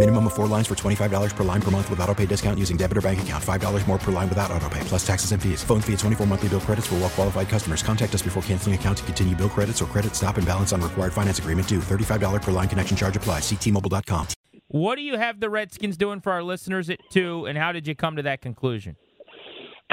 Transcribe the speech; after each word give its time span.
Minimum 0.00 0.28
of 0.28 0.32
four 0.32 0.46
lines 0.46 0.66
for 0.66 0.74
$25 0.74 1.36
per 1.36 1.44
line 1.44 1.60
per 1.60 1.70
month 1.70 1.90
with 1.90 2.00
auto 2.00 2.14
pay 2.14 2.24
discount 2.24 2.58
using 2.58 2.78
debit 2.78 2.96
or 2.96 3.02
bank 3.02 3.20
account. 3.20 3.44
$5 3.44 3.86
more 3.86 3.98
per 3.98 4.10
line 4.10 4.30
without 4.30 4.50
auto 4.50 4.66
pay, 4.70 4.80
plus 4.84 5.06
taxes 5.06 5.32
and 5.32 5.42
fees. 5.42 5.62
Phone 5.62 5.82
fee 5.82 5.92
at 5.92 5.98
24 5.98 6.26
monthly 6.26 6.48
bill 6.48 6.60
credits 6.60 6.86
for 6.86 6.94
well 6.94 7.10
qualified 7.10 7.50
customers. 7.50 7.82
Contact 7.82 8.14
us 8.14 8.22
before 8.22 8.42
canceling 8.44 8.74
account 8.74 8.96
to 8.96 9.04
continue 9.04 9.36
bill 9.36 9.50
credits 9.50 9.82
or 9.82 9.84
credit 9.84 10.14
stop 10.16 10.38
and 10.38 10.46
balance 10.46 10.72
on 10.72 10.80
required 10.80 11.12
finance 11.12 11.38
agreement 11.38 11.68
due. 11.68 11.80
$35 11.80 12.40
per 12.40 12.50
line 12.50 12.66
connection 12.66 12.96
charge 12.96 13.14
applies. 13.14 13.42
Ctmobile.com. 13.42 14.28
What 14.68 14.96
do 14.96 15.02
you 15.02 15.18
have 15.18 15.38
the 15.38 15.50
Redskins 15.50 15.98
doing 15.98 16.22
for 16.22 16.32
our 16.32 16.42
listeners 16.42 16.88
at 16.88 17.00
two, 17.10 17.44
and 17.44 17.58
how 17.58 17.70
did 17.70 17.86
you 17.86 17.94
come 17.94 18.16
to 18.16 18.22
that 18.22 18.40
conclusion? 18.40 18.96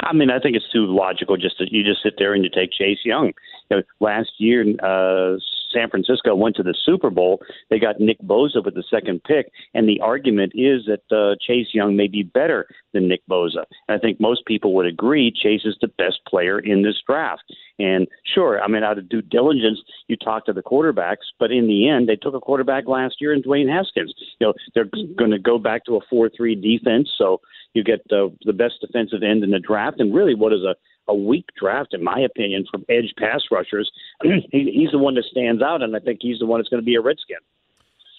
I 0.00 0.14
mean, 0.14 0.30
I 0.30 0.40
think 0.40 0.56
it's 0.56 0.72
too 0.72 0.86
logical. 0.86 1.36
Just 1.36 1.58
to, 1.58 1.66
you 1.70 1.84
just 1.84 2.02
sit 2.02 2.14
there 2.16 2.32
and 2.32 2.42
you 2.42 2.48
take 2.48 2.70
Chase 2.72 3.00
Young. 3.04 3.34
You 3.70 3.76
know, 3.76 3.82
last 4.00 4.30
year, 4.38 4.64
uh, 4.82 5.36
San 5.72 5.90
Francisco 5.90 6.34
went 6.34 6.56
to 6.56 6.62
the 6.62 6.74
Super 6.84 7.10
Bowl. 7.10 7.40
They 7.70 7.78
got 7.78 8.00
Nick 8.00 8.20
Bosa 8.22 8.64
with 8.64 8.74
the 8.74 8.84
second 8.90 9.22
pick, 9.24 9.50
and 9.74 9.88
the 9.88 10.00
argument 10.00 10.52
is 10.54 10.86
that 10.86 11.02
uh, 11.14 11.36
Chase 11.40 11.68
Young 11.72 11.96
may 11.96 12.08
be 12.08 12.22
better 12.22 12.66
than 12.92 13.08
Nick 13.08 13.22
Bosa. 13.30 13.64
And 13.88 13.96
I 13.96 13.98
think 13.98 14.20
most 14.20 14.46
people 14.46 14.74
would 14.74 14.86
agree 14.86 15.30
Chase 15.30 15.62
is 15.64 15.76
the 15.80 15.88
best 15.88 16.20
player 16.26 16.58
in 16.58 16.82
this 16.82 16.96
draft. 17.06 17.42
And 17.78 18.08
sure, 18.34 18.60
I 18.60 18.68
mean, 18.68 18.82
out 18.82 18.98
of 18.98 19.08
due 19.08 19.22
diligence, 19.22 19.78
you 20.08 20.16
talk 20.16 20.46
to 20.46 20.52
the 20.52 20.62
quarterbacks, 20.62 21.26
but 21.38 21.52
in 21.52 21.68
the 21.68 21.88
end, 21.88 22.08
they 22.08 22.16
took 22.16 22.34
a 22.34 22.40
quarterback 22.40 22.88
last 22.88 23.16
year 23.20 23.32
in 23.32 23.42
Dwayne 23.42 23.72
Haskins. 23.72 24.12
You 24.40 24.48
know, 24.48 24.54
they're 24.74 24.88
going 25.16 25.30
to 25.30 25.38
go 25.38 25.58
back 25.58 25.84
to 25.84 25.96
a 25.96 26.00
four-three 26.10 26.56
defense, 26.56 27.08
so 27.16 27.40
you 27.74 27.84
get 27.84 28.00
uh, 28.10 28.28
the 28.44 28.52
best 28.52 28.74
defensive 28.80 29.22
end 29.22 29.44
in 29.44 29.50
the 29.50 29.60
draft, 29.60 30.00
and 30.00 30.14
really, 30.14 30.34
what 30.34 30.52
is 30.52 30.62
a 30.62 30.74
a 31.08 31.14
weak 31.14 31.46
draft, 31.58 31.94
in 31.94 32.04
my 32.04 32.20
opinion, 32.20 32.66
from 32.70 32.84
edge 32.88 33.12
pass 33.18 33.40
rushers. 33.50 33.90
he, 34.22 34.70
he's 34.74 34.90
the 34.92 34.98
one 34.98 35.14
that 35.14 35.24
stands 35.24 35.62
out, 35.62 35.82
and 35.82 35.96
I 35.96 35.98
think 35.98 36.18
he's 36.20 36.38
the 36.38 36.46
one 36.46 36.60
that's 36.60 36.68
going 36.68 36.82
to 36.82 36.86
be 36.86 36.94
a 36.94 37.00
Redskin. 37.00 37.38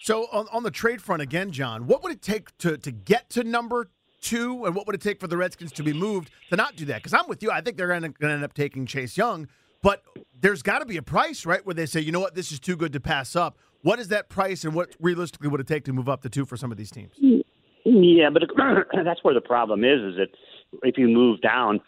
So 0.02 0.26
on, 0.32 0.48
on 0.52 0.62
the 0.62 0.70
trade 0.70 1.00
front 1.00 1.22
again, 1.22 1.52
John, 1.52 1.86
what 1.86 2.02
would 2.02 2.12
it 2.12 2.22
take 2.22 2.56
to 2.58 2.76
to 2.78 2.90
get 2.90 3.30
to 3.30 3.44
number 3.44 3.90
two, 4.20 4.64
and 4.64 4.74
what 4.74 4.86
would 4.86 4.94
it 4.94 5.00
take 5.00 5.20
for 5.20 5.26
the 5.26 5.36
Redskins 5.36 5.72
to 5.72 5.82
be 5.82 5.92
moved 5.92 6.30
to 6.50 6.56
not 6.56 6.76
do 6.76 6.84
that? 6.86 6.96
Because 6.96 7.14
I'm 7.14 7.28
with 7.28 7.42
you. 7.42 7.50
I 7.50 7.60
think 7.60 7.76
they're 7.76 7.88
going 7.88 8.02
to 8.02 8.28
end 8.28 8.44
up 8.44 8.54
taking 8.54 8.86
Chase 8.86 9.16
Young, 9.16 9.48
but 9.82 10.02
there's 10.40 10.62
got 10.62 10.80
to 10.80 10.86
be 10.86 10.96
a 10.96 11.02
price, 11.02 11.46
right, 11.46 11.64
where 11.64 11.74
they 11.74 11.86
say, 11.86 12.00
you 12.00 12.12
know 12.12 12.20
what, 12.20 12.34
this 12.34 12.52
is 12.52 12.60
too 12.60 12.76
good 12.76 12.92
to 12.92 13.00
pass 13.00 13.34
up. 13.34 13.58
What 13.82 13.98
is 13.98 14.08
that 14.08 14.28
price, 14.28 14.64
and 14.64 14.74
what 14.74 14.94
realistically 15.00 15.48
would 15.48 15.60
it 15.60 15.66
take 15.66 15.84
to 15.84 15.92
move 15.92 16.08
up 16.08 16.22
to 16.22 16.28
two 16.28 16.44
for 16.44 16.56
some 16.56 16.70
of 16.70 16.78
these 16.78 16.90
teams? 16.90 17.14
Yeah, 17.84 18.28
but 18.30 18.42
that's 19.04 19.24
where 19.24 19.34
the 19.34 19.40
problem 19.40 19.84
is. 19.84 20.00
Is 20.00 20.16
that 20.16 20.28
if 20.82 20.98
you 20.98 21.08
move 21.08 21.40
down, 21.40 21.80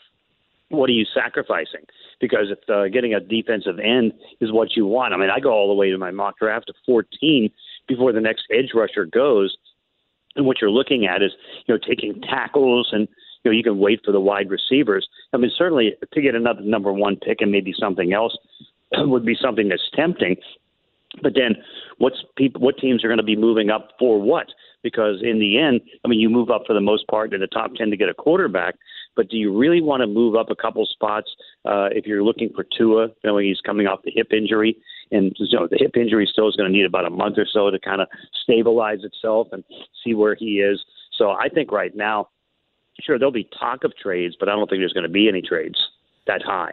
what 0.69 0.89
are 0.89 0.95
you 0.95 1.05
sacrificing? 1.15 1.85
Because 2.21 2.47
if 2.51 2.59
uh, 2.71 2.89
getting 2.89 3.15
a 3.15 3.21
defensive 3.21 3.79
end 3.79 4.13
is 4.41 4.53
what 4.53 4.77
you 4.77 4.87
want, 4.87 5.13
I 5.13 5.17
mean, 5.19 5.29
I 5.29 5.41
go 5.41 5.51
all 5.51 5.69
the 5.69 5.75
way 5.75 5.91
to 5.91 5.99
my 5.99 6.11
mock 6.11 6.39
draft 6.39 6.71
of 6.71 6.77
14 6.87 7.51
before 7.89 8.13
the 8.13 8.21
next 8.21 8.45
edge 8.51 8.71
rusher 8.75 9.05
goes, 9.05 9.57
and 10.37 10.47
what 10.47 10.61
you're 10.61 10.71
looking 10.71 11.07
at 11.07 11.23
is 11.23 11.33
you 11.67 11.75
know 11.75 11.79
taking 11.79 12.21
tackles 12.23 12.91
and 12.93 13.09
you 13.45 13.51
know 13.51 13.57
you 13.57 13.63
can 13.63 13.79
wait 13.79 14.01
for 14.05 14.13
the 14.13 14.21
wide 14.21 14.51
receivers. 14.51 15.09
I 15.33 15.37
mean, 15.37 15.51
certainly 15.57 15.95
to 16.13 16.21
get 16.21 16.35
another 16.35 16.63
number 16.63 16.93
one 16.93 17.17
pick 17.17 17.41
and 17.41 17.51
maybe 17.51 17.75
something 17.79 18.13
else 18.13 18.37
would 18.93 19.25
be 19.25 19.37
something 19.41 19.69
that's 19.69 19.89
tempting. 19.95 20.37
But 21.23 21.35
then, 21.35 21.57
what's 21.99 22.25
people? 22.37 22.63
What 22.63 22.79
teams 22.79 23.05
are 23.05 23.09
going 23.09 23.19
to 23.19 23.25
be 23.25 23.37
moving 23.37 23.71
up 23.71 23.91
for 23.99 24.21
what? 24.21 24.47
Because 24.83 25.23
in 25.23 25.39
the 25.39 25.59
end, 25.59 25.81
I 26.05 26.09
mean, 26.09 26.21
you 26.21 26.31
move 26.31 26.51
up 26.51 26.63
for 26.67 26.73
the 26.73 26.81
most 26.81 27.07
part 27.09 27.35
in 27.35 27.41
the 27.41 27.47
top 27.47 27.75
ten 27.75 27.91
to 27.91 27.97
get 27.97 28.09
a 28.09 28.15
quarterback. 28.15 28.77
But 29.15 29.29
do 29.29 29.37
you 29.37 29.57
really 29.57 29.83
want 29.83 30.01
to 30.01 30.07
move 30.07 30.37
up 30.37 30.51
a 30.51 30.57
couple 30.57 30.85
spots 30.87 31.31
uh, 31.65 31.89
if 31.93 32.07
you're 32.07 32.23
looking 32.23 32.51
for 32.55 32.65
Tua, 32.65 33.09
knowing 33.25 33.47
he's 33.47 33.61
coming 33.61 33.87
off 33.87 34.01
the 34.05 34.13
hip 34.15 34.33
injury, 34.33 34.77
and 35.11 35.35
you 35.39 35.59
know 35.59 35.67
the 35.67 35.77
hip 35.79 35.97
injury 35.97 36.29
still 36.31 36.49
is 36.49 36.57
going 36.57 36.71
to 36.71 36.77
need 36.77 36.87
about 36.87 37.07
a 37.07 37.11
month 37.11 37.37
or 37.39 37.47
so 37.51 37.71
to 37.71 37.79
kind 37.79 38.01
of 38.01 38.09
stabilize 38.43 39.01
itself 39.03 39.49
and 39.53 39.65
see 40.03 40.15
where 40.15 40.35
he 40.35 40.61
is. 40.61 40.83
So 41.13 41.31
I 41.31 41.49
think 41.49 41.71
right 41.71 41.95
now, 41.95 42.29
sure 43.01 43.19
there'll 43.19 43.33
be 43.33 43.49
talk 43.59 43.85
of 43.85 43.97
trades, 43.97 44.35
but 44.39 44.49
I 44.49 44.53
don't 44.53 44.69
think 44.69 44.81
there's 44.81 44.93
going 44.93 45.07
to 45.07 45.13
be 45.13 45.29
any 45.29 45.43
trades 45.43 45.79
that 46.27 46.43
high. 46.43 46.73